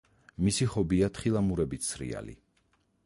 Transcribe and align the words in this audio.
მისი 0.45 0.67
ჰობია 0.75 1.09
თხილამურებით 1.17 1.87
სრიალი. 1.91 2.35